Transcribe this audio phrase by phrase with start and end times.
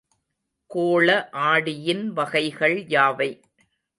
[0.71, 1.07] கோள
[1.43, 3.29] ஆடியின் வகைகள் யாவை?